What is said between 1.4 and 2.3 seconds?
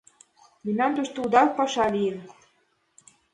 паша лийын...